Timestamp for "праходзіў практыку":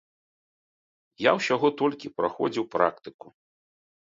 2.17-3.27